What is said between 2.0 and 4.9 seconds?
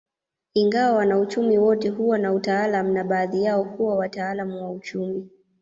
na utaalamu na baadhi yao huwa wataalamu wa